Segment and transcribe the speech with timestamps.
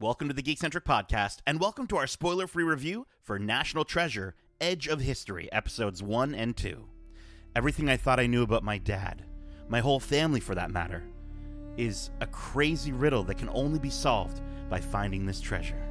[0.00, 4.36] Welcome to the Geekcentric Podcast, and welcome to our spoiler free review for National Treasure
[4.60, 6.84] Edge of History, episodes 1 and 2.
[7.56, 9.24] Everything I thought I knew about my dad,
[9.68, 11.02] my whole family for that matter,
[11.76, 14.40] is a crazy riddle that can only be solved
[14.70, 15.87] by finding this treasure.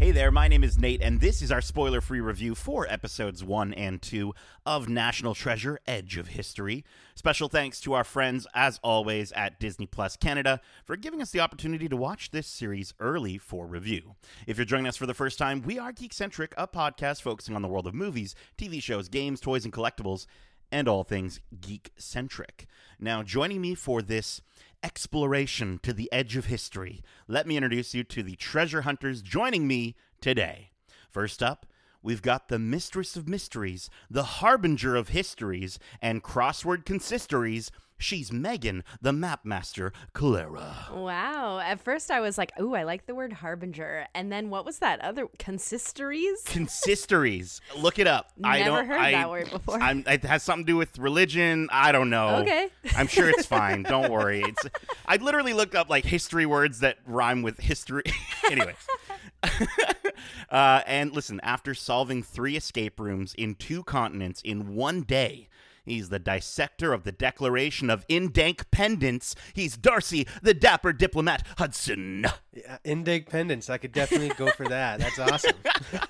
[0.00, 3.44] Hey there, my name is Nate, and this is our spoiler free review for episodes
[3.44, 4.34] 1 and 2
[4.66, 6.84] of National Treasure Edge of History.
[7.14, 11.38] Special thanks to our friends, as always, at Disney Plus Canada for giving us the
[11.38, 14.16] opportunity to watch this series early for review.
[14.48, 17.62] If you're joining us for the first time, we are Geekcentric, a podcast focusing on
[17.62, 20.26] the world of movies, TV shows, games, toys, and collectibles,
[20.72, 22.66] and all things geek centric.
[22.98, 24.40] Now, joining me for this
[24.84, 29.66] exploration to the edge of history, let me introduce you to the treasure hunters joining
[29.66, 30.72] me today.
[31.10, 31.64] First up,
[32.04, 37.72] we've got the mistress of mysteries, the harbinger of histories, and crossword consistories.
[37.96, 40.88] She's Megan, the map master, Clara.
[40.92, 41.60] Wow.
[41.60, 44.06] At first I was like, ooh, I like the word harbinger.
[44.14, 46.42] And then what was that other consistories?
[46.44, 47.60] Consistories.
[47.78, 48.32] Look it up.
[48.42, 49.80] I don't, heard I, that word before.
[49.80, 51.68] I'm, it has something to do with religion.
[51.70, 52.38] I don't know.
[52.38, 52.68] Okay.
[52.96, 53.84] I'm sure it's fine.
[53.84, 54.44] Don't worry.
[54.54, 54.66] It's.
[55.06, 58.02] I literally looked up like history words that rhyme with history.
[58.50, 58.74] Anyways.
[60.50, 65.48] uh, and listen, after solving three escape rooms in two continents in one day,
[65.84, 69.34] he's the dissector of the Declaration of Indank Pendants.
[69.52, 72.26] He's Darcy, the dapper diplomat Hudson.
[72.52, 73.68] Yeah, Indig pendants.
[73.68, 75.00] I could definitely go for that.
[75.00, 75.56] That's awesome.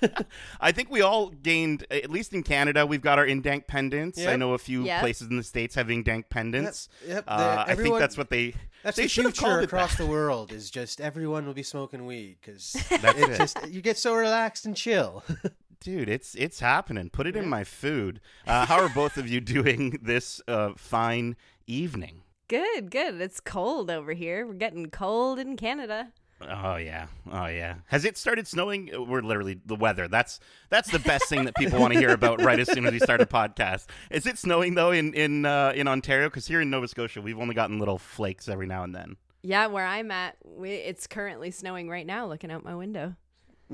[0.61, 4.25] I think we all gained, at least in Canada, we've got our Indank pendants.
[4.27, 5.00] I know a few Yep.
[5.00, 6.88] places in the States have Indank pendants.
[7.06, 8.55] yep, Uh, the- I think that's what they.
[8.83, 10.03] That's they the should have future called it across that.
[10.05, 10.53] the world.
[10.53, 13.38] Is just everyone will be smoking weed because it's it.
[13.38, 15.25] just you get so relaxed and chill.
[15.80, 17.11] Dude, it's it's happening.
[17.11, 18.20] Put it in my food.
[18.47, 22.22] Uh, how are both of you doing this uh, fine evening?
[22.48, 23.20] good, good.
[23.20, 24.47] It's cold over here.
[24.47, 26.12] We're getting cold in Canada.
[26.42, 27.77] Oh yeah, oh yeah.
[27.86, 28.91] Has it started snowing?
[29.08, 30.08] We're literally the weather.
[30.08, 32.93] That's that's the best thing that people want to hear about right as soon as
[32.93, 33.87] we start a podcast.
[34.10, 36.28] Is it snowing though in in uh, in Ontario?
[36.28, 39.16] Because here in Nova Scotia, we've only gotten little flakes every now and then.
[39.43, 43.15] Yeah, where I'm at, we, it's currently snowing right now looking out my window.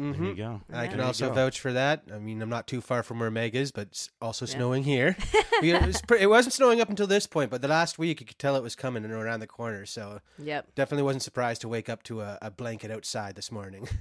[0.00, 0.36] There you Mhm.
[0.36, 0.60] go.
[0.72, 1.34] I can also go.
[1.34, 2.04] vouch for that.
[2.12, 4.54] I mean, I'm not too far from where Meg is, but it's also Yeah.
[4.54, 5.16] snowing here.
[5.62, 8.26] It, was pre- it wasn't snowing up until this point, but the last week you
[8.26, 9.84] could tell it was coming and around the corner.
[9.84, 10.74] So Yep.
[10.74, 13.86] definitely wasn't surprised to wake up to a, a blanket outside this morning.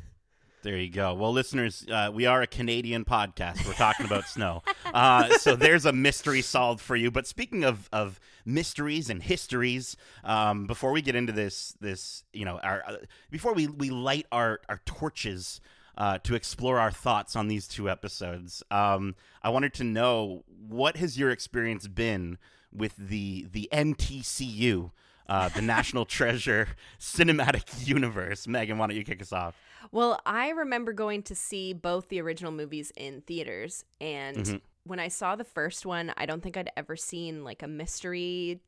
[0.62, 1.14] There you go.
[1.14, 3.66] Well, listeners, uh, we are a Canadian podcast.
[3.66, 4.62] We're talking about snow.
[4.86, 7.10] Uh, so there's a mystery solved for you.
[7.12, 9.96] But speaking of, of mysteries and histories,
[10.26, 12.96] um, before we get into this, this you know, our uh,
[13.32, 15.62] before we, we light our, our torches
[16.00, 20.98] uh, to explore our thoughts on these two episodes, um, I wanted to know what
[20.98, 22.38] has your experience been
[22.72, 24.92] with the the NTCU,
[25.28, 28.48] uh, the National Treasure Cinematic Universe.
[28.48, 29.56] Megan, why don't you kick us off?
[29.92, 33.86] Well, I remember going to see both the original movies in theaters.
[34.00, 34.62] And Mhm.
[34.84, 38.62] when I saw the first one, I don't think I'd ever seen like a mystery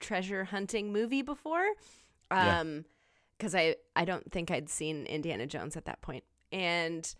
[0.00, 1.66] treasure hunting movie before.
[2.30, 2.60] Yeah.
[2.60, 2.84] Um,
[3.38, 6.24] because I, I don't think I'd seen Indiana Jones at that point.
[6.52, 7.12] And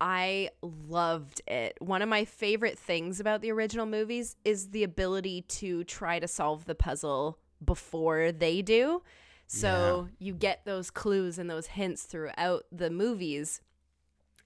[0.00, 1.76] I loved it.
[1.80, 6.26] One of my favorite things about the original movies is the ability to try to
[6.26, 9.02] solve the puzzle before they do.
[9.46, 13.60] So you get those clues and those hints throughout the movies.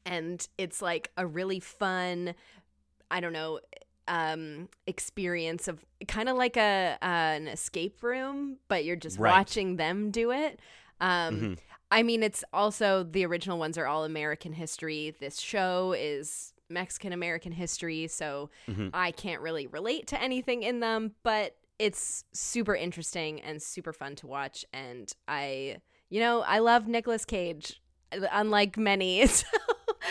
[0.04, 2.34] And it's like a really fun,
[3.10, 3.60] I don't know,
[4.08, 9.32] um experience of kind of like a uh, an escape room but you're just Right.
[9.32, 10.60] watching them do it
[11.00, 11.58] um Mhm.
[11.90, 15.14] I mean, it's also the original ones are all American history.
[15.20, 18.90] This show is Mexican American history, so Mhm.
[18.92, 24.16] I can't really relate to anything in them, but it's super interesting and super fun
[24.16, 24.64] to watch.
[24.72, 25.76] And I,
[26.08, 27.80] you know, I love Nicolas Cage,
[28.10, 29.24] unlike many.
[29.28, 29.46] So,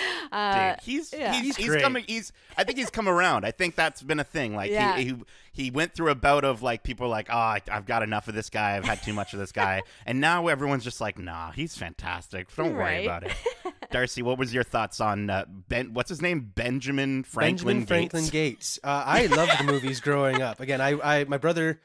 [0.31, 1.33] uh, Dude, he's yeah.
[1.33, 2.03] he's, He's he's coming.
[2.07, 3.45] He's I think he's come around.
[3.45, 4.55] I think that's been a thing.
[4.55, 4.97] Like Yeah.
[4.97, 5.15] he, he
[5.53, 8.35] he went through a bout of like people like, oh, I, I've got enough of
[8.35, 8.75] this guy.
[8.75, 12.53] I've had too much of this guy, and now everyone's just like, nah, he's fantastic.
[12.55, 13.05] Don't worry Right.
[13.05, 13.33] about it.
[13.91, 15.93] Darcy, what was your thoughts on uh, Ben?
[15.93, 16.51] What's his name?
[16.55, 18.31] Benjamin Franklin Benjamin Franklin Gates.
[18.31, 18.79] Gates.
[18.83, 20.59] Uh, I loved the movies growing up.
[20.59, 21.79] Again, I, I my brother,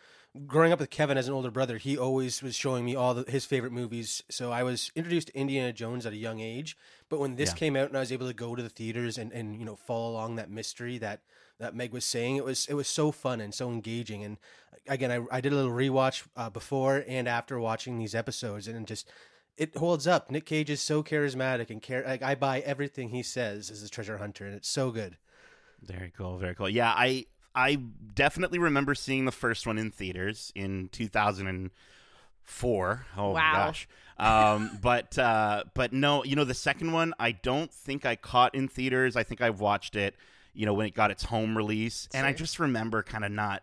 [0.47, 3.31] growing up with Kevin as an older brother, he always was showing me all the,
[3.31, 4.23] his favorite movies.
[4.31, 6.77] So I was introduced to Indiana Jones at a young age.
[7.09, 7.56] But when this Yeah.
[7.56, 9.77] came out and I was able to go to the theaters and, and you know
[9.77, 11.23] follow along that mystery that
[11.59, 14.25] that Meg was saying, it was it was so fun and so engaging.
[14.25, 14.38] And
[14.87, 18.87] again, I, I did a little rewatch uh, before and after watching these episodes, and
[18.87, 19.11] just
[19.56, 20.31] it holds up.
[20.31, 22.05] Nick Cage is so charismatic and care.
[22.06, 25.19] Like I buy everything he says as a treasure hunter, and it's so good.
[25.82, 26.38] Very cool.
[26.38, 26.69] Very cool.
[26.69, 27.76] Yeah, I I
[28.14, 33.06] definitely remember seeing the first one in theaters in 2004.
[33.17, 33.32] Oh Wow.
[33.32, 33.88] my gosh.
[34.19, 38.55] Um, but uh, but no, you know the second one I don't think I caught
[38.55, 39.17] in theaters.
[39.17, 40.14] I think I watched it,
[40.55, 43.62] you know, when it got its home release, and I just remember kind of not.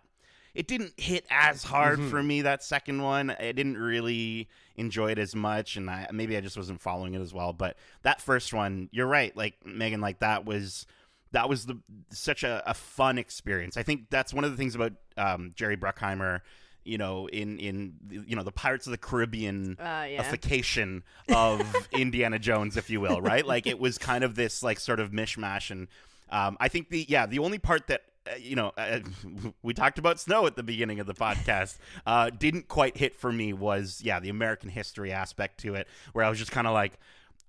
[0.56, 2.10] It didn't hit as hard Mhm.
[2.10, 3.30] for me that second one.
[3.30, 7.22] I didn't really enjoy it as much, and I, maybe I just wasn't following it
[7.22, 7.54] as well.
[7.54, 10.88] But that first one, you're right, like Megan, like that was
[11.32, 11.80] that was the
[12.12, 13.78] such a, a fun experience.
[13.78, 16.42] I think that's one of the things about um, Jerry Bruckheimer.
[16.84, 20.22] You know, in in you know the Pirates of the Caribbean Uh, yeah.
[20.22, 23.46] ification of Indiana Jones, if you will, right?
[23.46, 25.90] Like it was kind of this like sort of mishmash, and
[26.30, 29.00] um, I think the yeah the only part that uh, you know uh,
[29.64, 33.34] we talked about snow at the beginning of the podcast uh, didn't quite hit for
[33.34, 36.74] me was yeah the American history aspect to it, where I was just kind of
[36.74, 36.98] like.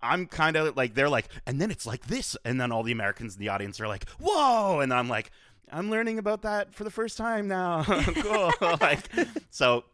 [0.03, 2.93] I'm kind of like they're like, and then it's like this, and then all the
[2.93, 5.31] Americans in the audience are like, "Whoa!" and I'm like,
[5.71, 7.83] I'm learning about that for the first time now.
[8.23, 8.53] cool.
[8.81, 9.09] like,
[9.51, 9.85] so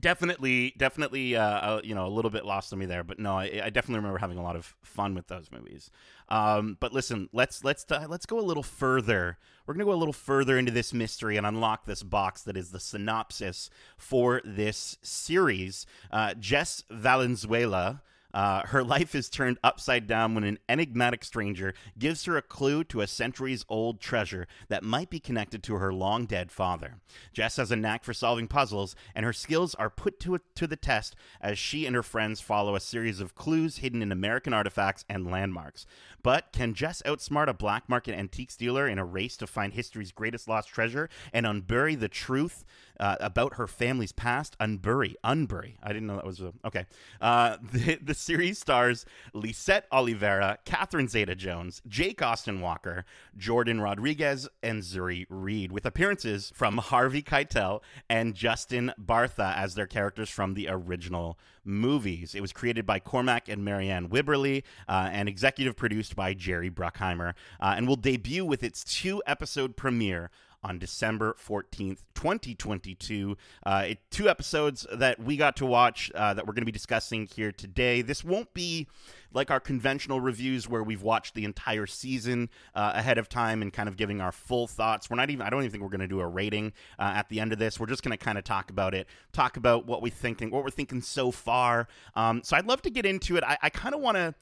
[0.00, 3.34] definitely definitely uh, uh, you know a little bit lost on me there but no
[3.34, 5.90] I, I definitely remember having a lot of fun with those movies
[6.28, 9.94] um, but listen let's let's uh, let's go a little further we're gonna go a
[9.94, 14.98] little further into this mystery and unlock this box that is the synopsis for this
[15.02, 18.02] series uh, jess valenzuela
[18.34, 22.82] uh, her life is turned upside down when an enigmatic stranger gives her a clue
[22.84, 26.96] to a centuries old treasure that might be connected to her long dead father.
[27.32, 30.76] Jess has a knack for solving puzzles, and her skills are put to, to the
[30.76, 35.04] test as she and her friends follow a series of clues hidden in American artifacts
[35.08, 35.86] and landmarks.
[36.24, 40.10] But can Jess outsmart a black market antiques dealer in a race to find history's
[40.10, 42.64] greatest lost treasure and unbury the truth
[42.98, 44.56] uh, about her family's past?
[44.58, 45.74] Unbury, unbury.
[45.82, 46.86] I didn't know that was a, okay.
[47.20, 49.04] Uh, the, the series stars
[49.34, 53.04] Lisette Oliveira, Catherine Zeta-Jones, Jake Austin Walker,
[53.36, 59.86] Jordan Rodriguez, and Zuri Reed, with appearances from Harvey Keitel and Justin Bartha as their
[59.86, 62.34] characters from the original movies.
[62.34, 67.34] It was created by Cormac and Marianne Wibberley uh, and executive produced by Jerry Bruckheimer
[67.60, 70.30] uh, and will debut with its two episode premiere
[70.64, 73.36] on December 14th, 2022.
[73.64, 76.72] Uh, it, two episodes that we got to watch uh, that we're going to be
[76.72, 78.00] discussing here today.
[78.00, 78.88] This won't be
[79.32, 83.72] like our conventional reviews where we've watched the entire season uh, ahead of time and
[83.72, 85.10] kind of giving our full thoughts.
[85.10, 87.28] We're not even, I don't even think we're going to do a rating uh, at
[87.28, 87.78] the end of this.
[87.78, 90.64] We're just going to kind of talk about it, talk about what we thinking, what
[90.64, 91.88] we're thinking so far.
[92.14, 93.44] Um, so I'd love to get into it.
[93.44, 94.34] I, I kind of want to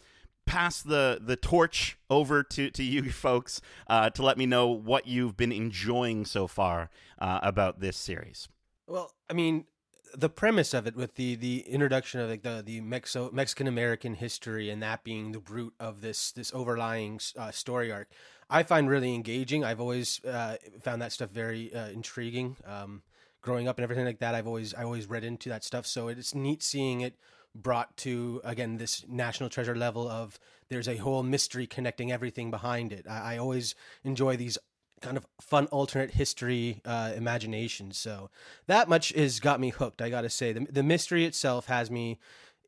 [0.47, 5.07] pass the the torch over to to you folks uh, to let me know what
[5.07, 8.49] you've been enjoying so far uh, about this series.
[8.87, 9.65] Well, I mean,
[10.15, 14.15] the premise of it with the the introduction of like the the Mexo Mexican American
[14.15, 18.09] history and that being the root of this this overlying uh, story arc,
[18.51, 19.65] I find really engaging.
[19.65, 22.57] I've always uh, found that stuff very uh, intriguing.
[22.67, 23.03] Um,
[23.41, 25.87] growing up and everything like that, I've always I always read into that stuff.
[25.87, 27.17] So it's neat seeing it
[27.55, 30.39] brought to again this national treasure level of
[30.69, 33.07] there's a whole mystery connecting everything behind it.
[33.09, 34.59] I, I always enjoy these
[35.03, 37.99] kind of fun alternate history uh, imaginations.
[37.99, 38.31] So
[38.67, 40.01] that much has got me hooked.
[40.01, 42.19] I got to say, the the mystery itself has me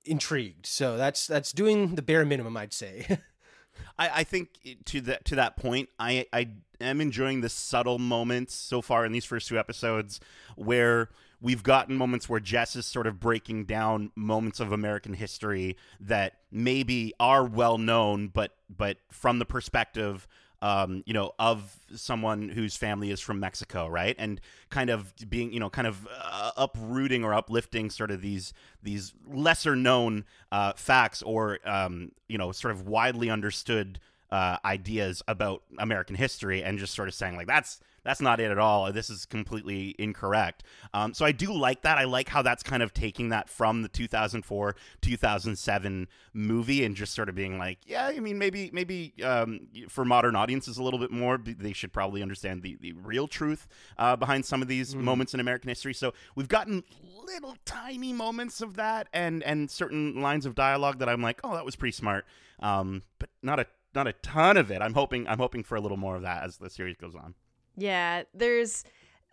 [0.04, 0.66] intrigued.
[0.66, 3.06] So that's that's doing the bare minimum, I'd say.
[3.98, 4.50] I, I think
[4.86, 6.48] to that to that point, I I
[6.80, 10.20] am enjoying the subtle moments so far in these first two episodes
[10.56, 11.08] where
[11.44, 16.38] we've gotten moments where Jess is sort of breaking down moments of American history that
[16.50, 20.26] maybe are well known, but but from the perspective
[20.62, 24.16] um, you know, of someone whose family is from Mexico, right?
[24.18, 28.54] And kind of being, you know, kind of uh, uprooting or uplifting sort of these
[28.82, 35.22] these lesser known uh, facts or um, you know, sort of widely understood uh, ideas
[35.28, 38.92] about American history, and just sort of saying like that's that's not it at all.
[38.92, 40.62] This is completely incorrect.
[40.92, 41.98] Um, so I do like that.
[41.98, 47.14] I like how that's kind of taking that from the 2004 2007 movie and just
[47.14, 50.98] sort of being like, yeah, I mean, maybe maybe um, for modern audiences a little
[50.98, 53.66] bit more, they should probably understand the the real truth
[53.98, 55.94] uh, behind some of these moments in American history.
[55.94, 56.84] So we've gotten
[57.26, 61.54] little tiny moments of that and and certain lines of dialogue that I'm like, oh,
[61.54, 62.26] that was pretty smart.
[62.60, 64.82] Um, but not a not a ton of it.
[64.82, 67.34] I'm hoping I'm hoping for a little more of that as the series goes on.
[67.76, 68.84] Yeah, there's.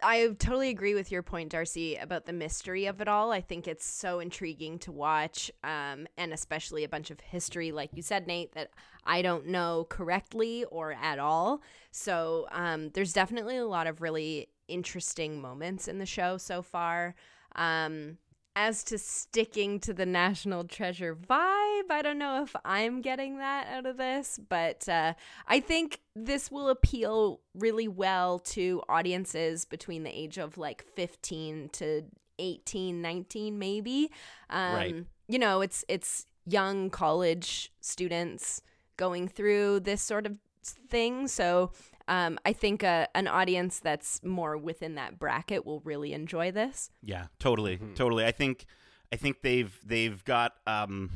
[0.04, 3.32] I totally agree with your point, Darcy, about the mystery of it all.
[3.32, 7.92] I think it's so intriguing to watch, um, and especially a bunch of history, like
[7.94, 8.72] you said, Nate, that
[9.06, 11.62] I don't know correctly or at all.
[11.92, 17.14] So um, there's definitely a lot of really interesting moments in the show so far.
[17.56, 18.18] Um,
[18.56, 23.68] as to sticking to the national treasure vibe, I don't know if I'm getting that
[23.68, 25.14] out of this, but uh,
[25.48, 31.70] I think this will appeal really well to audiences between the age of like 15
[31.74, 32.04] to
[32.40, 34.12] 18, 19 maybe.
[34.50, 35.06] Um, Right.
[35.28, 38.62] You know, it's it's young college students
[38.98, 41.28] going through this sort of thing.
[41.30, 41.72] So
[42.12, 46.92] um, I think uh, an audience that's more within that bracket will really enjoy this.
[47.02, 48.26] Yeah, totally, totally.
[48.26, 48.66] I think
[49.14, 51.10] I think they've they've got um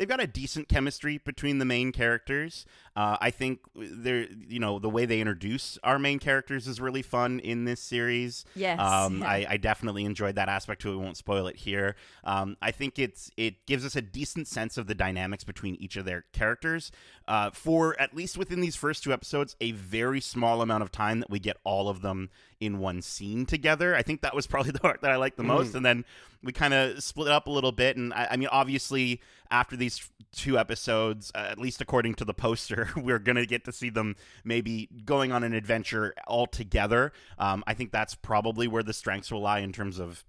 [0.00, 2.64] they've got a decent chemistry between the main characters.
[2.96, 7.02] Uh, I think they're you know the way they introduce our main characters is really
[7.02, 8.46] fun in this series.
[8.56, 9.28] Yes, um, yeah.
[9.28, 10.98] I, I definitely enjoyed that aspect too.
[10.98, 11.96] We won't spoil it here.
[12.24, 15.96] Um, I think it's it gives us a decent sense of the dynamics between each
[15.96, 16.90] of their characters.
[17.28, 21.20] Uh, for at least within these first two episodes, a very small amount of time
[21.20, 23.94] that we get all of them in one scene together.
[23.94, 25.74] I think that was probably the part that I liked the most.
[25.74, 26.04] And then
[26.42, 27.96] we kind of split up a little bit.
[27.96, 29.20] And I, I mean, obviously,
[29.50, 33.64] after these two episodes, uh, at least according to the poster, we're going to get
[33.64, 37.12] to see them maybe going on an adventure all together.
[37.38, 40.24] Um, I think that's probably where the strengths will lie in terms of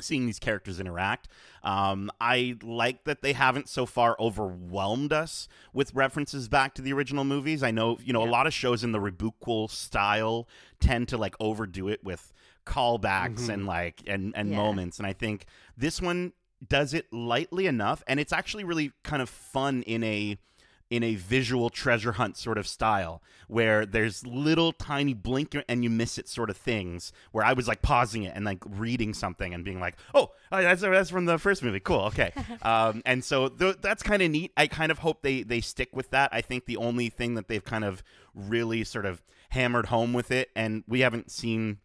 [0.00, 1.28] seeing these characters interact.
[1.62, 6.92] Um, I like that they haven't so far overwhelmed us with references back to the
[6.92, 7.62] original movies.
[7.62, 10.48] I know, you know, a lot of shows in the Rebootquel style
[10.80, 12.32] tend to like overdo it with
[12.64, 14.56] callbacks and like and and Yeah.
[14.56, 16.32] moments, and I think this one
[16.66, 20.38] does it lightly enough, and it's actually really kind of fun in a
[20.90, 25.88] in a visual treasure hunt sort of style where there's little tiny blink and you
[25.88, 29.54] miss it sort of things where I was like pausing it and like reading something
[29.54, 31.80] and being like, oh, oh, that's, that's from the first movie.
[31.80, 32.02] Cool.
[32.02, 32.32] Okay.
[32.62, 34.52] um, and so th- that's kind of neat.
[34.58, 36.28] I kind of hope they, they stick with that.
[36.32, 38.02] I think the only thing that they've kind of
[38.34, 41.78] really sort of hammered home with it, and we haven't seen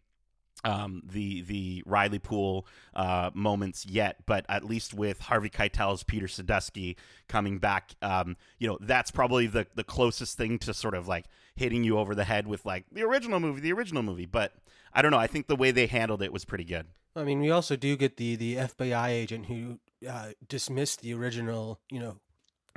[0.64, 6.26] um, the the Riley Poole uh, moments yet, but at least with Harvey Keitel's Peter
[6.26, 6.96] Sadusky
[7.28, 11.26] coming back, um, you know that's probably the the closest thing to sort of like
[11.54, 14.26] hitting you over the head with like the original movie, the original movie.
[14.26, 14.54] But
[14.92, 15.18] I don't know.
[15.18, 16.86] I think the way they handled it was pretty good.
[17.16, 21.80] I mean, we also do get the the FBI agent who uh, dismissed the original,
[21.90, 22.16] you know,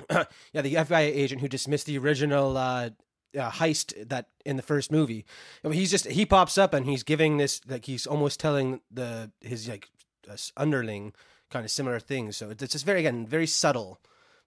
[0.54, 2.90] yeah, the FBI agent who dismissed the original uh,
[3.38, 5.26] uh, heist that in the first movie.
[5.64, 8.82] I mean, he's just he pops up and he's giving this like he's almost telling
[8.92, 9.90] the his like
[10.30, 11.14] uh, underling
[11.50, 12.38] kind of similar things.
[12.38, 14.00] So it's just very again very subtle,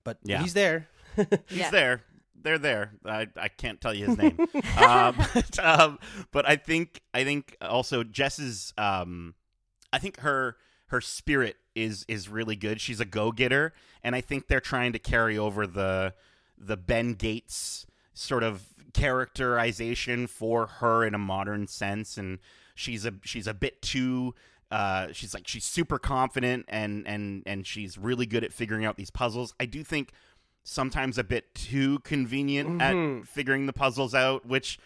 [0.04, 0.42] but Yeah.
[0.42, 0.88] he's there.
[1.48, 1.70] He's Yeah.
[1.70, 2.02] there.
[2.42, 2.92] They're there.
[3.04, 4.38] I, I can't tell you his name,
[4.76, 5.98] uh, but, um,
[6.30, 9.34] but I think I think also Jess's um,
[9.92, 10.56] I think her
[10.88, 12.80] her spirit is is really good.
[12.80, 13.72] She's a go getter,
[14.04, 16.14] and I think they're trying to carry over the
[16.58, 18.62] the Ben Gates sort of
[18.96, 22.38] characterization for her in a modern sense, and
[22.74, 24.34] she's a she's a bit too.
[24.70, 28.96] Uh, she's like she's super confident and and and she's really good at figuring out
[28.96, 29.54] these puzzles.
[29.60, 30.10] I do think
[30.64, 33.20] sometimes a bit too convenient Mhm.
[33.22, 34.80] at figuring the puzzles out, which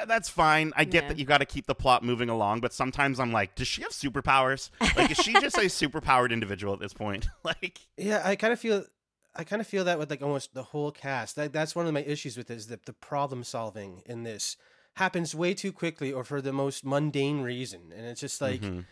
[0.00, 0.72] eh, that's fine.
[0.76, 1.08] I get Yeah.
[1.10, 3.82] that you got to keep the plot moving along, but sometimes I'm like, does she
[3.82, 4.70] have superpowers?
[4.96, 7.28] Like, is she just a superpowered individual at this point?
[7.44, 8.84] like, Yeah, I kind of feel,
[9.38, 11.36] I kind of feel that with like almost the whole cast.
[11.36, 12.66] That that's one of my issues with this.
[12.66, 14.56] That the problem solving in this
[14.94, 18.84] happens way too quickly or for the most mundane reason, and it's just like mhm.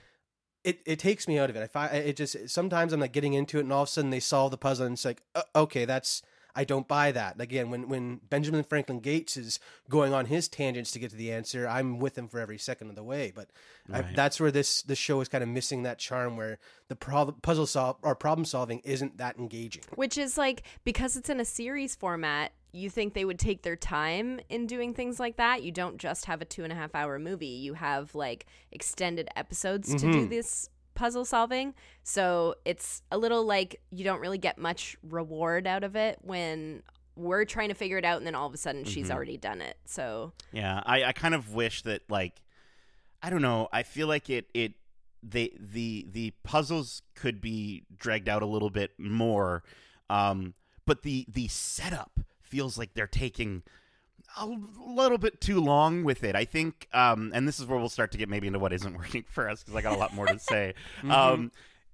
[0.63, 0.81] it.
[0.87, 1.63] It takes me out of it.
[1.63, 4.11] I find it just sometimes I'm like getting into it, and all of a sudden
[4.11, 6.23] they solve the puzzle, and it's like, uh, okay, that's.
[6.57, 7.41] I don't buy that.
[7.41, 9.59] Again, when when Benjamin Franklin Gates is
[9.89, 12.91] going on his tangents to get to the answer, I'm with him for every second
[12.91, 13.33] of the way.
[13.35, 13.49] But
[13.93, 16.59] I, that's where this this show is kind of missing that charm, where
[16.89, 19.83] the prob- puzzle solve or problem solving isn't that engaging.
[19.97, 23.77] Which is like because it's in a series format, you think they would take their
[23.77, 25.63] time in doing things like that.
[25.63, 27.47] You don't just have a two and a half hour movie.
[27.47, 30.29] You have like extended episodes to do Mhm.
[30.31, 31.75] this puzzle solving.
[32.03, 36.83] So it's a little like you don't really get much reward out of it when
[37.17, 39.13] we're trying to figure it out and then all of a sudden she's Mhm.
[39.15, 39.77] already done it.
[39.85, 42.41] So Yeah, I, I kind of wish that like
[43.23, 43.69] I don't know.
[43.73, 44.75] I feel like it it
[45.23, 49.63] they the the puzzles could be dragged out a little bit more,
[50.11, 50.53] um,
[50.85, 53.63] but the the setup feels like they're taking
[54.37, 54.47] a
[54.87, 56.35] little bit too long with it.
[56.35, 58.95] I think, um, and this is where we'll start to get maybe into what isn't
[58.99, 60.75] working for us because I got a lot more to say.
[61.09, 61.53] Um,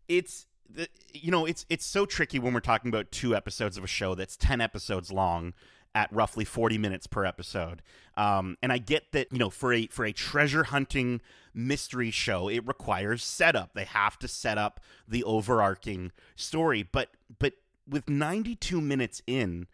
[0.09, 3.85] it's the, you know it's it's so tricky when we're talking about two episodes of
[3.85, 5.53] a show that's 10 episodes long
[5.95, 7.83] at roughly 40 minutes per episode.
[8.17, 11.21] Um, and i get that you know for a for a treasure hunting
[11.53, 13.75] mystery show it requires setup.
[13.75, 16.83] They have to set up the overarching story.
[16.91, 17.55] But but
[17.89, 19.67] with 92 minutes in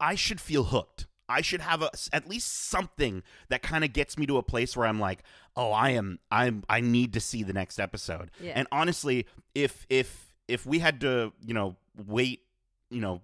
[0.00, 4.16] i should feel hooked I should have a, at least something that kind of gets
[4.18, 5.22] me to a place where I'm like,
[5.56, 8.30] oh, I am, I'm, I need to see the next episode.
[8.40, 8.52] Yeah.
[8.54, 12.42] And honestly, if if if we had to, you know, wait,
[12.90, 13.20] you know,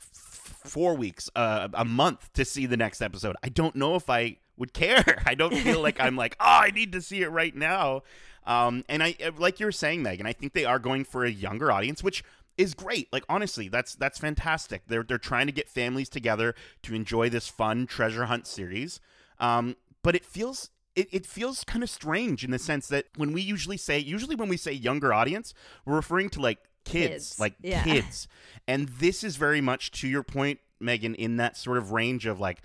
[0.00, 4.08] f- four weeks, uh, a month to see the next episode, I don't know if
[4.08, 5.22] I would care.
[5.26, 8.02] I don't feel like I'm like, oh, I need to see it right now.
[8.46, 10.26] Um, and I like you were saying, Megan.
[10.26, 12.22] I think they are going for a younger audience, which
[12.56, 13.12] is great.
[13.12, 14.82] Like honestly, that's that's fantastic.
[14.86, 19.00] They're they're trying to get families together to enjoy this fun treasure hunt series.
[19.40, 23.32] Um, but it feels it, it feels kind of strange in the sense that when
[23.32, 27.40] we usually say usually when we say younger audience, we're referring to like kids, Kids,
[27.40, 27.82] like yeah.
[27.82, 28.28] kids.
[28.68, 32.40] And this is very much to your point, Megan, in that sort of range of
[32.40, 32.62] like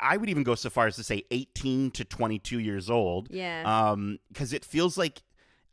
[0.00, 3.28] I would even go so far as to say 18 to 22 years old.
[3.30, 3.62] Yeah.
[3.64, 5.22] Um, because it feels like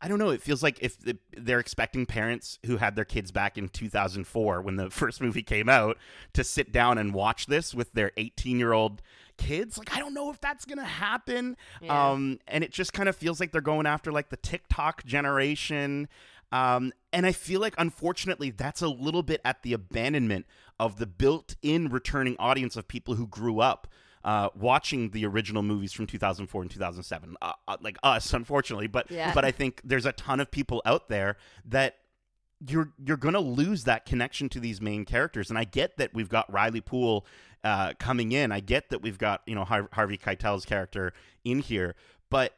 [0.02, 0.30] I don't know.
[0.30, 0.96] It feels like if
[1.36, 5.68] they're expecting parents who had their kids back in 2004 when the first movie came
[5.68, 5.98] out
[6.32, 9.02] to sit down and watch this with their 18 year old
[9.36, 9.78] kids.
[9.78, 11.56] Like, I don't know if that's gonna happen.
[11.82, 12.12] Yeah.
[12.12, 16.08] Um, and it just kind of feels like they're going after like the TikTok generation.
[16.52, 20.46] Um, and I feel like, unfortunately, that's a little bit at the abandonment
[20.80, 23.86] of the built-in returning audience of people who grew up
[24.24, 28.86] uh, watching the original movies from 2004 and 2007, uh, uh, like us, unfortunately.
[28.86, 29.32] But Yeah.
[29.34, 31.36] but I think there's a ton of people out there
[31.66, 31.96] that
[32.68, 35.48] you're you're gonna lose that connection to these main characters.
[35.48, 37.24] And I get that we've got Riley Poole
[37.64, 38.52] uh, coming in.
[38.52, 41.12] I get that we've got you know Har- Harvey Keitel's character
[41.44, 41.94] in here,
[42.28, 42.54] but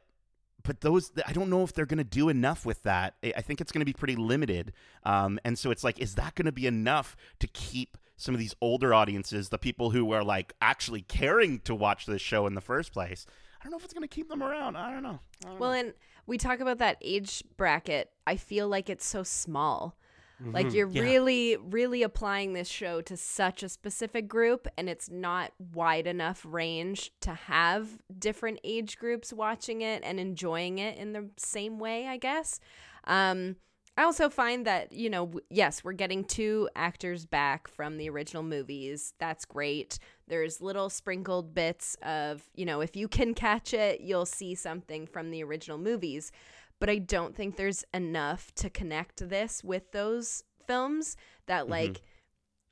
[0.64, 3.14] but those I don't know if they're going to do enough with that.
[3.23, 4.73] I I think it's going to be pretty limited.
[5.04, 8.38] Um, and so it's like, is that going to be enough to keep some of
[8.38, 12.54] these older audiences, the people who are like actually caring to watch this show in
[12.54, 13.26] the first place?
[13.61, 14.76] I don't know if it's going to keep them around.
[14.76, 15.21] I don't know.
[15.45, 15.78] I don't Well, know.
[15.78, 15.95] and
[16.26, 18.11] we talk about that age bracket.
[18.26, 19.97] I feel like it's so small.
[20.45, 21.02] Like you're Yeah.
[21.02, 26.45] really, really applying this show to such a specific group, and it's not wide enough
[26.45, 32.09] range to have different age groups watching it and enjoying it in the same way,
[32.09, 32.59] I guess.
[33.04, 33.54] Um,
[33.97, 38.43] I also find that, you know, yes, we're getting two actors back from the original
[38.43, 39.13] movies.
[39.19, 39.99] That's great.
[40.29, 45.07] There's little sprinkled bits of, you know, if you can catch it, you'll see something
[45.07, 46.33] from the original movies.
[46.81, 51.73] But I don't think there's enough to connect this with those films that, mm-hmm.
[51.73, 52.03] like,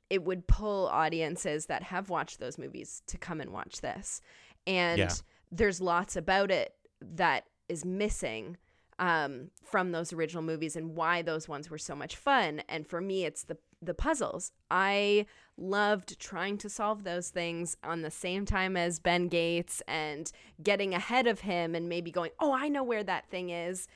[0.09, 4.21] it would pull audiences that have watched those movies to come and watch this.
[4.67, 5.13] And Yeah.
[5.51, 8.57] there's lots about it that is missing
[8.99, 12.61] um, from those original movies and why those ones were so much fun.
[12.69, 14.51] And for me, it's the the puzzles.
[14.69, 15.25] I
[15.57, 20.93] loved trying to solve those things on the same time as Ben Gates and getting
[20.93, 23.87] ahead of him and maybe going, "Oh, I know where that thing is."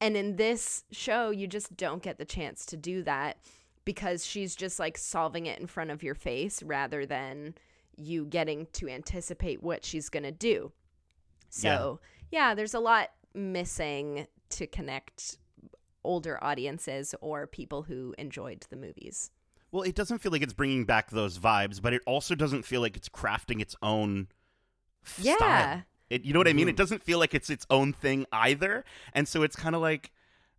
[0.00, 3.36] And in this show, you just don't get the chance to do that
[3.84, 7.54] because she's just like solving it in front of your face rather than
[7.96, 10.72] you getting to anticipate what she's going to do.
[11.50, 15.38] So, yeah, there's a lot missing to connect
[16.04, 19.30] older audiences or people who enjoyed the movies.
[19.70, 22.80] Well, it doesn't feel like it's bringing back those vibes, but it also doesn't feel
[22.80, 24.28] like it's crafting its own
[25.04, 25.36] f- Yeah.
[25.36, 25.82] style.
[26.08, 26.66] It, you know what I mean?
[26.66, 26.70] Mhm.
[26.70, 28.84] It doesn't feel like it's its own thing either.
[29.12, 30.10] And so it's kind of like,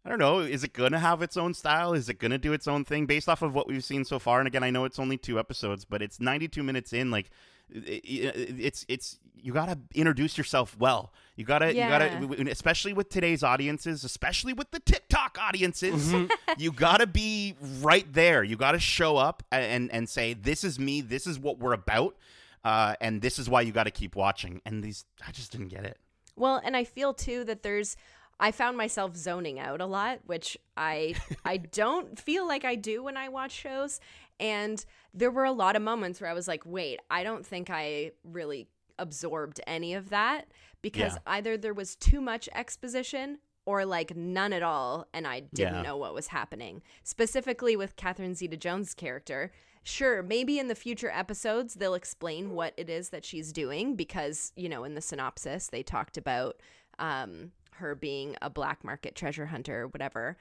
[0.06, 1.94] I don't know, is it going to have its own style?
[1.94, 4.20] Is it going to do its own thing based off of what we've seen so
[4.20, 4.38] far?
[4.40, 7.10] And again, I know it's only two episodes, but it's 92 minutes in.
[7.10, 11.14] Like, it- it- it's it's you got to introduce yourself well.
[11.36, 11.86] You got to Yeah.
[12.20, 16.14] you got to especially with today's audiences, especially with the TikTok audiences,
[16.58, 18.44] you got to be right there.
[18.44, 21.74] You got to show up and and say this is me, this is what we're
[21.74, 22.16] about.
[22.64, 24.62] Uh, and this is why you got to keep watching.
[24.66, 25.98] And these, I just didn't get it.
[26.36, 27.96] Well, and I feel too that there's
[28.38, 33.04] I found myself zoning out a lot, which I I don't feel like I do
[33.04, 34.00] when I watch shows.
[34.40, 37.70] And there were a lot of moments where I was like, "Wait, I don't think
[37.70, 40.48] I really absorbed any of that
[40.82, 41.20] because Yeah.
[41.28, 45.82] either there was too much exposition or like none at all and I didn't Yeah.
[45.84, 46.82] know what was happening.
[47.04, 52.90] Specifically with Catherine Zeta-Jones' character, Sure, maybe in the future episodes they'll explain what it
[52.90, 56.62] is that she's doing because, you know, in the synopsis they talked about
[57.00, 60.38] um, her being a black market treasure hunter or whatever.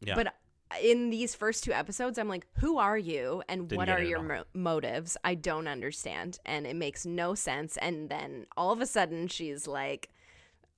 [0.00, 0.16] Yeah.
[0.16, 0.34] But
[0.82, 4.22] in these first two episodes, I'm like, who are you and Didn't what are your
[4.22, 5.16] mo- motives?
[5.24, 6.38] I don't understand.
[6.46, 7.76] And it makes no sense.
[7.78, 10.10] And then all of a sudden she's like,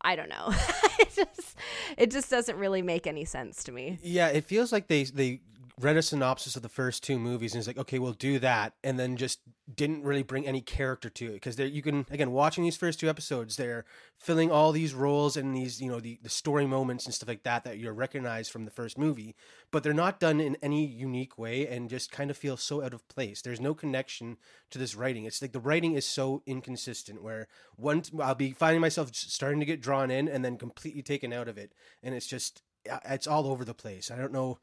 [0.01, 0.49] I don't know.
[0.99, 1.57] it just
[1.97, 3.99] it just doesn't really make any sense to me.
[4.03, 5.41] Yeah, it feels like they they
[5.81, 8.75] read a synopsis of the first two movies and it's like, okay, we'll do that,
[8.85, 9.41] and then just
[9.75, 13.09] didn't really bring any character to it because you can again watching these first two
[13.09, 13.85] episodes, they're
[14.19, 17.43] filling all these roles and these you know the the story moments and stuff like
[17.45, 19.35] that that you're recognized from the first movie,
[19.71, 22.95] but they're not done in any unique way and just kind of feel so out
[22.95, 23.41] of place.
[23.41, 24.37] There's no connection
[24.71, 25.25] to this writing.
[25.25, 29.67] It's like the writing is so inconsistent where one I'll be finding myself starting to
[29.67, 33.27] get drawn in and then completely taken out of it, and it's just uh, it's
[33.27, 34.11] all over the place.
[34.11, 34.59] I don't know.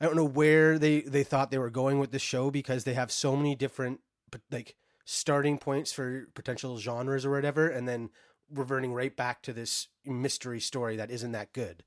[0.00, 2.94] I don't know where they they thought they were going with the show because they
[2.94, 4.00] have so many different
[4.50, 8.10] like starting points for potential genres or whatever, and then
[8.52, 11.84] reverting right back to this mystery story that isn't that good.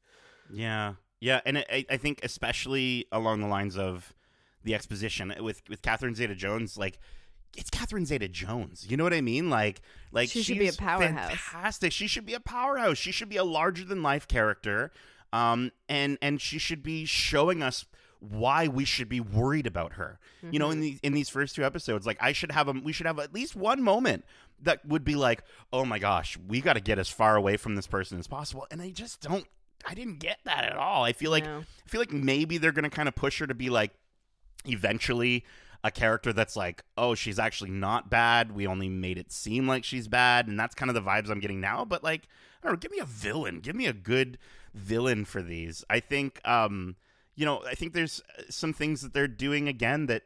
[0.52, 4.14] Yeah, yeah, and I, I think especially along the lines of
[4.64, 7.00] the exposition with with Catherine Zeta-Jones, like
[7.56, 8.86] it's Catherine Zeta-Jones.
[8.90, 9.50] You know what I mean?
[9.50, 11.32] Like, like She should be a powerhouse.
[11.32, 11.92] Fantastic.
[11.92, 12.98] She should be a powerhouse.
[12.98, 14.92] She should be a larger than life character.
[15.34, 17.86] Um, and and she should be showing us
[18.20, 20.20] why we should be worried about her.
[20.50, 22.94] You know, in these in these first two episodes, like I should have a we
[22.94, 24.26] should have at least one moment
[24.64, 27.76] that would be like, oh my gosh, we got to get as far away from
[27.76, 28.66] this person as possible.
[28.72, 29.46] And I just don't.
[29.86, 31.04] I didn't get that at all.
[31.04, 31.60] I feel like No.
[31.60, 33.92] I feel like maybe they're gonna kind of push her to be like
[34.66, 35.46] eventually
[35.84, 38.52] a character that's like, oh, she's actually not bad.
[38.52, 41.40] We only made it seem like she's bad, and that's kind of the vibes I'm
[41.40, 41.86] getting now.
[41.86, 42.28] But like,
[42.62, 43.60] I don't know, give me a villain.
[43.60, 44.38] Give me a good
[44.78, 45.84] villain for these.
[45.90, 46.96] I think, um,
[47.36, 50.24] you know, I think there's uh, some things that they're doing again that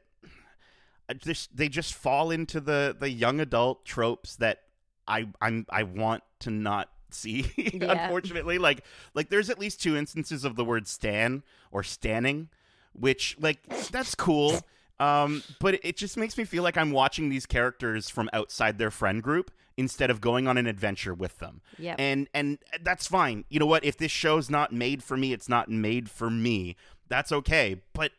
[1.09, 4.59] uh, just they just fall into the the young adult tropes that
[5.07, 7.51] I I'm I want to not see.
[7.81, 8.03] Yeah.
[8.03, 8.83] unfortunately, like
[9.13, 12.49] like there's at least two instances of the word stan or stanning,
[12.93, 13.59] which like
[13.91, 14.61] that's cool.
[15.01, 18.91] Um, but it just makes me feel like I'm watching these characters from outside their
[18.91, 21.61] friend group instead of going on an adventure with them.
[21.79, 21.95] Yep.
[21.99, 23.45] And and that's fine.
[23.49, 23.83] You know what?
[23.83, 26.75] If this show's not made for me, it's not made for me.
[27.07, 27.81] That's okay.
[27.93, 28.11] But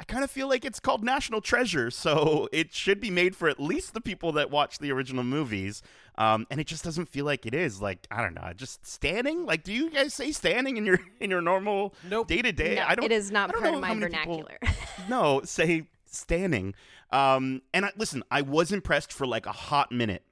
[0.00, 3.48] I kind of feel like it's called National Treasure, so it should be made for
[3.48, 5.82] at least the people that watch the original movies.
[6.16, 7.80] Um, and it just doesn't feel like it is.
[7.80, 9.46] Like I don't know, just standing.
[9.46, 11.94] Like, do you guys say standing in your in your normal
[12.26, 12.74] day to day?
[12.74, 13.04] No, I don't.
[13.06, 14.58] it is not part of my many people- vernacular.
[15.08, 16.74] no, say standing.
[17.10, 20.22] Um, and I, listen, I was impressed for like a hot minute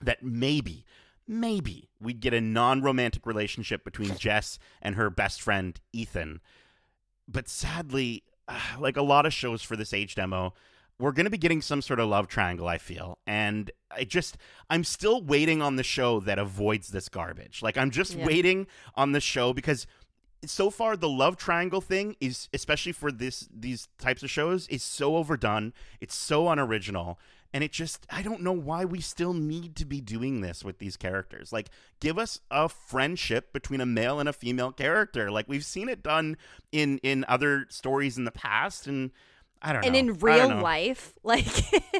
[0.00, 0.84] that maybe,
[1.26, 6.40] maybe we'd get a non-romantic relationship between Jess and her best friend Ethan.
[7.28, 8.24] But sadly,
[8.78, 10.54] like a lot of shows for this age demo,
[10.98, 13.18] we're going to be getting some sort of love triangle, I feel.
[13.26, 14.36] And I just,
[14.70, 17.62] I'm still waiting on the show that avoids this garbage.
[17.62, 18.24] Like, I'm just Yeah.
[18.26, 19.88] waiting on the show because
[20.50, 24.82] so far the love triangle thing is especially for this these types of shows is
[24.82, 25.72] so overdone.
[26.00, 27.18] It's so unoriginal.
[27.52, 30.78] And it just i don't know why we still need to be doing this with
[30.78, 31.52] these characters.
[31.52, 35.30] Like give us a friendship between a male and a female character.
[35.30, 36.36] Like we've seen it done
[36.72, 39.12] in in other stories in the past and
[39.64, 39.98] i don't and know.
[39.98, 41.46] in real life, like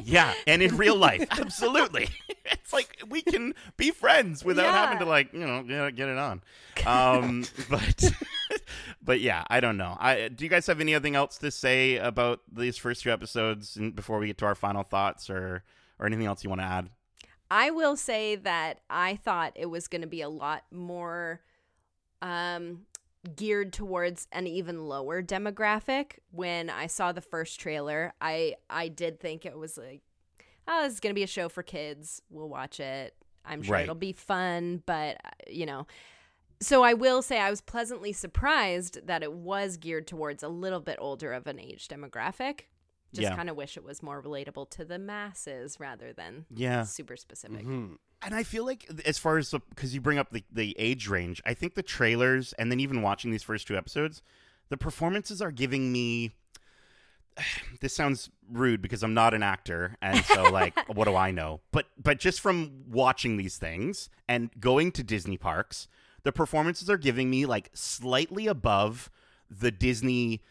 [0.05, 1.25] yeah and in real life.
[1.31, 2.07] Absolutely.
[2.45, 6.17] It's like we can be friends without having to like you know get, get it
[6.17, 6.41] on.
[6.85, 8.13] Um but
[9.01, 9.97] but yeah i don't know.
[9.99, 14.19] I do you guys have anything else to say about these first two episodes before
[14.19, 15.63] we get to our final thoughts or
[15.99, 16.89] or anything else you want to add?
[17.49, 21.41] I will say that I thought it was going to be a lot more
[22.21, 22.85] um,
[23.35, 26.19] geared towards an even lower demographic.
[26.31, 30.01] When I saw the first trailer, I I did think it was like,
[30.67, 32.21] oh, this is going to be a show for kids.
[32.29, 33.15] We'll watch it.
[33.45, 33.83] I'm sure Right.
[33.83, 35.87] it'll be fun, but you know.
[36.61, 40.79] So I will say I was pleasantly surprised that it was geared towards a little
[40.79, 42.61] bit older of an age demographic.
[43.13, 43.35] Just Yeah.
[43.35, 47.63] kind of wish it was more relatable to the masses rather than yeah super specific.
[47.65, 47.97] Mhm.
[48.21, 51.41] and I feel like as far as because you bring up the, the age range,
[51.45, 54.21] I think the trailers and then even watching these first two episodes,
[54.69, 56.31] the performances are giving me.
[57.81, 61.61] This sounds rude because I'm not an actor, and so like, what do I know?
[61.71, 65.87] But but just from watching these things and going to Disney parks,
[66.23, 69.11] the performances are giving me like slightly above
[69.49, 70.41] the Disney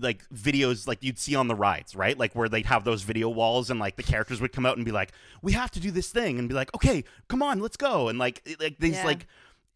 [0.00, 2.18] like videos like you'd see on the rides, right?
[2.18, 4.84] Like where they'd have those video walls and like the characters would come out and
[4.84, 7.76] be like, "We have to do this thing," and be like, "Okay, come on, let's
[7.76, 9.04] go," and like like these Yeah.
[9.04, 9.26] like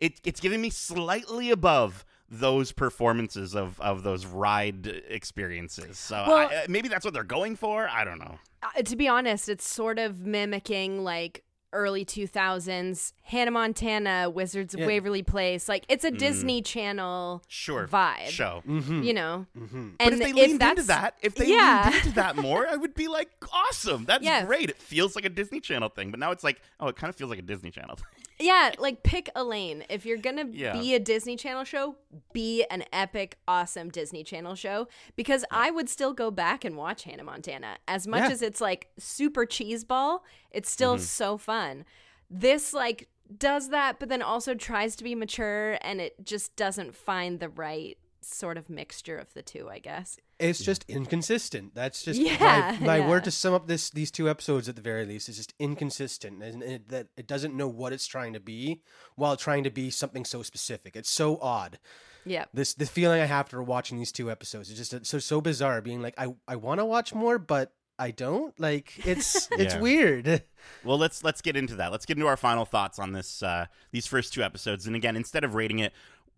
[0.00, 5.98] it, it's giving me slightly above those performances of of those ride experiences.
[5.98, 7.88] So Well- I, maybe that's what they're going for.
[7.88, 8.38] I don't know.
[8.62, 14.80] Uh, to be honest, it's sort of mimicking like early 2000s Hannah Montana, Wizards of
[14.80, 14.86] Yeah.
[14.86, 15.68] Waverly Place.
[15.68, 17.46] Like it's a Disney Channel Mm.
[17.48, 18.28] Sure, vibe.
[18.28, 18.62] show.
[18.66, 19.04] Mhm.
[19.04, 19.46] You know.
[19.58, 19.94] Mhm.
[19.98, 21.88] But if they leaned that's into that, if they yeah.
[21.90, 24.04] leaned into that more, I would be like, awesome.
[24.04, 24.44] That's Yeah.
[24.44, 24.70] great.
[24.70, 27.16] It feels like a Disney Channel thing, but now it's like, oh, it kind of
[27.16, 28.06] feels like a Disney Channel thing.
[28.38, 29.84] Yeah, like pick a lane.
[29.88, 30.72] If you're gonna Yeah.
[30.72, 31.96] be a Disney Channel show,
[32.32, 34.88] be an epic, awesome Disney Channel show.
[35.16, 37.78] Because I would still go back and watch Hannah Montana.
[37.86, 38.30] As much Yeah.
[38.30, 40.20] as it's like super cheeseball,
[40.50, 41.04] it's still Mm-hmm.
[41.04, 41.84] so fun.
[42.28, 46.94] This like does that, but then also tries to be mature, and it just doesn't
[46.94, 47.96] find the right
[48.32, 49.68] sort of mixture of the two.
[49.70, 50.16] I guess.
[50.38, 51.74] It's just inconsistent.
[51.74, 53.08] That's just Yeah, my, my yeah.
[53.08, 56.42] word to sum up this these two episodes at the very least is just inconsistent
[56.42, 58.82] and it, that it doesn't know what it's trying to be
[59.16, 60.96] while trying to be something so specific.
[60.96, 61.78] It's so odd.
[62.26, 62.46] Yeah.
[62.52, 65.80] This the feeling I have after watching these two episodes is just so so bizarre.
[65.80, 68.58] Being like I I want to watch more, but I don't.
[68.58, 69.80] Like it's it's Yeah.
[69.80, 70.42] weird.
[70.82, 71.92] Well, let's let's get into that.
[71.92, 74.86] Let's get into our final thoughts on this uh, these first two episodes.
[74.86, 75.92] And again, instead of rating it,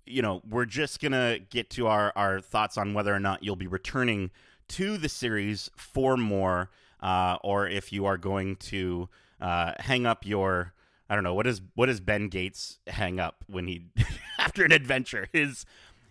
[0.07, 3.57] you know, we're just gonna get to our our thoughts on whether or not you'll
[3.57, 4.31] be returning
[4.69, 9.09] to the series for more, uh, or if you are going to
[9.41, 10.73] uh, hang up your.
[11.09, 13.87] I don't know what is what does Ben Gates hang up when he
[14.39, 15.65] after an adventure his.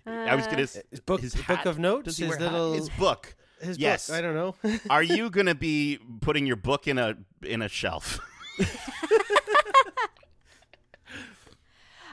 [0.07, 2.51] I was gonna His book, his book of notes, his wear a hat?
[2.53, 3.35] little, his book.
[3.59, 4.07] his yes.
[4.07, 4.15] book.
[4.15, 4.55] I don't know.
[4.89, 8.19] Are you gonna be putting your book in a in a shelf?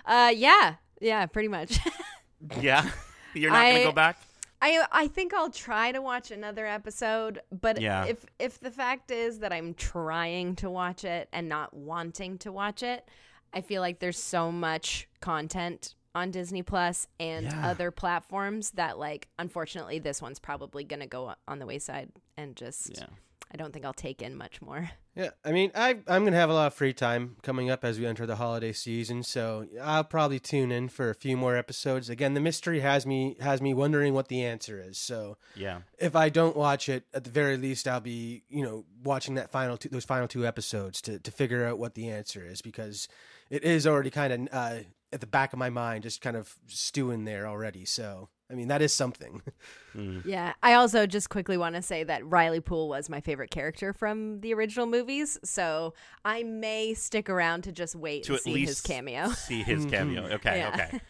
[0.05, 1.79] Uh, yeah, yeah, pretty much.
[2.61, 2.89] yeah,
[3.35, 4.17] you're not gonna go back.
[4.63, 8.05] I I think I'll try to watch another episode, but Yeah.
[8.07, 12.53] if if the fact is that I'm trying to watch it and not wanting to
[12.53, 13.09] watch it,
[13.53, 17.69] I feel like there's so much content on Disney Plus and Yeah.
[17.71, 22.55] other platforms that like unfortunately this one's probably going to go on the wayside and
[22.55, 23.07] just Yeah.
[23.53, 24.91] I don't think I'll take in much more.
[25.15, 27.99] Yeah, I mean, I I'm gonna have a lot of free time coming up as
[27.99, 32.09] we enter the holiday season, so I'll probably tune in for a few more episodes.
[32.09, 34.97] Again, the mystery has me has me wondering what the answer is.
[34.97, 35.81] So Yeah.
[35.99, 39.51] if I don't watch it, at the very least, I'll be you know watching that
[39.51, 43.07] final two, those final two episodes to to figure out what the answer is because
[43.51, 44.79] it is already kind of uh,
[45.13, 47.85] at the back of my mind, just kind of stewing there already.
[47.85, 49.43] So I mean, that is something.
[49.95, 50.25] Mm.
[50.25, 53.93] Yeah, I also just quickly want to say that Riley Poole was my favorite character
[53.93, 55.93] from the original movies, so
[56.25, 59.29] I may stick around to just wait To and at see least his cameo.
[59.33, 60.27] See his cameo.
[60.33, 60.57] Okay.
[60.57, 60.89] Yeah.
[60.89, 61.01] Okay.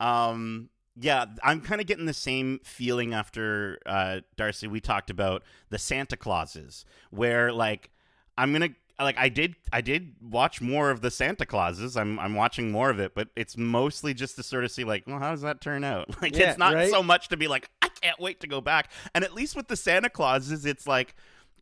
[0.00, 0.68] Um.
[0.96, 4.66] Yeah, I'm kind of getting the same feeling after uh, Darcy.
[4.66, 7.90] We talked about the Santa Clauses, where like
[8.36, 11.96] I'm gonna like I did I did watch more of the Santa Clauses.
[11.96, 15.04] I'm I'm watching more of it, but it's mostly just to sort of see like,
[15.06, 16.08] well, how does that turn out?
[16.22, 16.90] Like Yeah, it's not right?
[16.90, 18.90] so much to be like, I can't wait to go back.
[19.14, 21.14] And at least with the Santa Clauses, it's like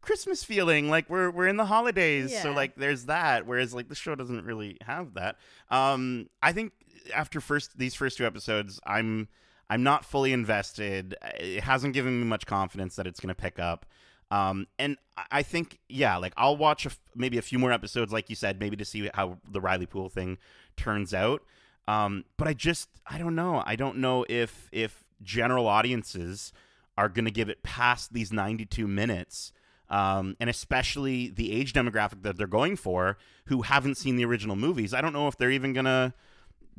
[0.03, 2.37] Christmas feeling, like we're we're in the holidays.
[2.43, 3.47] So like there's that.
[3.47, 5.37] Whereas like the show doesn't really have that.
[5.71, 6.73] Um, I think
[7.15, 9.29] after first these first two episodes, I'm
[9.71, 11.17] I'm not fully invested.
[11.41, 13.87] It hasn't given me much confidence that it's going to pick up.
[14.33, 14.97] Um, and
[15.31, 18.77] I- think yeah, like I'll watch maybe a few more episodes, like you said, maybe
[18.77, 20.39] to see how the Riley Poole thing
[20.77, 21.43] turns out.
[21.87, 23.63] Um, but I just I don't know.
[23.67, 26.53] I don't know if if general audiences
[26.97, 29.53] are going to give it past these 92 minutes.
[29.91, 34.57] Um, and especially the age demographic that they're going for, who haven't seen the original
[34.57, 34.95] movies.
[34.95, 36.15] I don't know if they're even gonna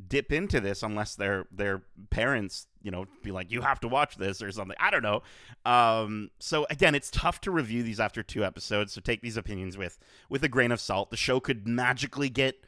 [0.08, 4.18] dip into this unless their their parents, you know, be like, "You have to watch
[4.18, 4.78] this" or something.
[4.80, 5.22] I don't know.
[5.66, 8.94] Um, so again, it's tough to review these after two episodes.
[8.94, 11.12] So take these opinions with with a grain of salt.
[11.12, 12.66] The show could magically get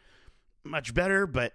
[0.63, 1.53] much better, but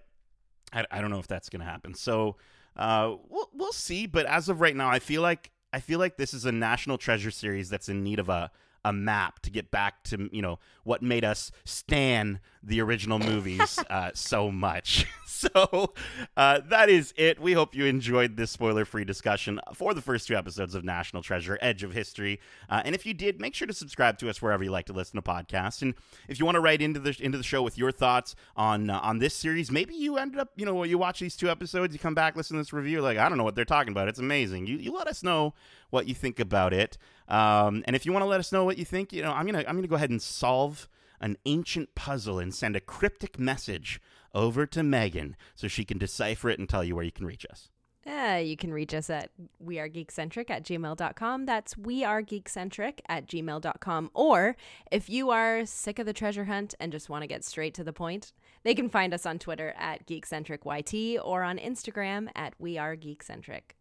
[0.73, 1.95] I, I don't know if that's gonna happen.
[1.95, 2.37] So
[2.77, 4.07] uh, we'll we'll see.
[4.07, 6.99] But as of right now, I feel like I feel like this is a national
[6.99, 8.51] treasure series that's in need of a
[8.85, 13.79] a map to get back to you know what made us stan the original movies
[13.91, 15.07] uh, so much.
[15.27, 15.95] so
[16.37, 17.41] uh, that is it.
[17.41, 21.59] We hope you enjoyed this spoiler-free discussion for the first two episodes of National Treasure:
[21.61, 22.41] Edge of History.
[22.69, 24.93] Uh, and if you did, make sure to subscribe to us wherever you like to
[24.93, 25.83] listen to podcasts.
[25.83, 25.95] And
[26.29, 29.01] if you want to write into the into the show with your thoughts on uh,
[29.01, 31.99] on this series, maybe you ended up you know you watch these two episodes, you
[31.99, 34.09] come back, listen to this review, like I don't know what they're talking about.
[34.09, 34.67] It's amazing.
[34.67, 35.55] You you let us know
[35.91, 36.99] what you think about it.
[37.31, 39.47] Um, and if you want to let us know what you think, you know, I'm
[39.47, 40.89] gonna I'm gonna go ahead and solve
[41.21, 44.01] an ancient puzzle and send a cryptic message
[44.35, 47.47] over to Megan so she can decipher it and tell you where you can reach
[47.51, 47.69] us.
[48.07, 49.31] Uh, you can reach us at
[49.63, 51.45] wearegeekcentric at gmail.com.
[51.45, 54.11] That's wearegeekcentric at gmail.com.
[54.15, 54.57] Or
[54.91, 57.85] if you are sick of the treasure hunt and just want to get straight to
[57.85, 63.75] the point, they can find us on Twitter at geekcentricyt or on Instagram at wearegeekcentric.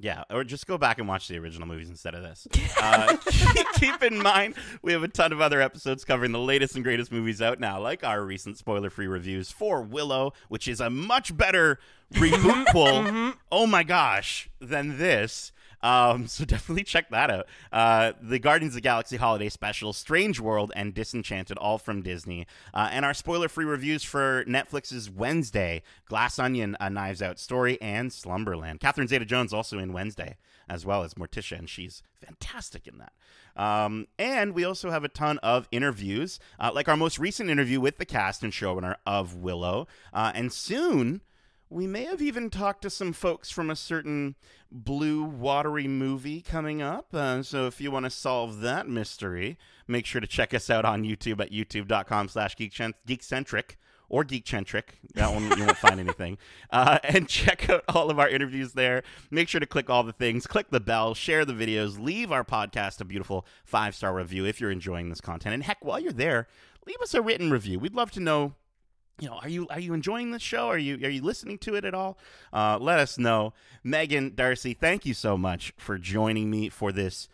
[0.00, 2.46] Yeah, or just go back and watch the original movies instead of this.
[2.76, 3.16] Uh,
[3.76, 7.10] keep in mind, we have a ton of other episodes covering the latest and greatest
[7.10, 11.34] movies out now, like our recent spoiler free reviews for Willow, which is a much
[11.34, 11.78] better
[12.12, 15.50] rebootquel, oh my gosh, than this.
[15.82, 17.46] Um, so definitely check that out.
[17.72, 22.46] Uh, the Guardians of the Galaxy Holiday Special, Strange World, and Disenchanted, all from Disney.
[22.72, 28.12] Uh, and our spoiler-free reviews for Netflix's Wednesday, Glass Onion, A Knives Out Story, and
[28.12, 28.80] Slumberland.
[28.80, 30.36] Catherine Zeta-Jones also in Wednesday,
[30.68, 33.12] as well as Morticia, and she's fantastic in that.
[33.56, 37.80] Um, and we also have a ton of interviews, uh, like our most recent interview
[37.80, 39.86] with the cast and showrunner of Willow.
[40.12, 41.20] Uh, and soon
[41.74, 44.36] we may have even talked to some folks from a certain
[44.70, 47.12] blue watery movie coming up.
[47.12, 49.58] Uh, so if you want to solve that mystery,
[49.88, 53.74] make sure to check us out on YouTube at youtube.com slash geekcentric
[54.08, 54.84] or geekcentric.
[55.14, 56.38] That one you won't find anything.
[56.70, 59.04] Uh, and check out all of our interviews there.
[59.30, 62.42] Make sure to click all the things, click the bell, share the videos, leave our
[62.42, 65.54] podcast a beautiful five star review if you're enjoying this content.
[65.54, 66.48] And heck, while you're there,
[66.84, 67.78] leave us a written review.
[67.78, 68.54] We'd love to know
[69.20, 70.68] you know, are you are you enjoying the show?
[70.68, 72.18] Are you are you listening to it at all?
[72.52, 73.52] Uh, let us know.
[73.82, 77.28] Megan Darcy, thank you so much for joining me for this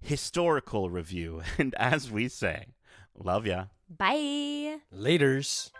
[0.00, 1.42] historical review.
[1.58, 2.66] And as we say,
[3.18, 3.66] love ya.
[3.88, 4.78] Bye.
[4.94, 5.70] Laters.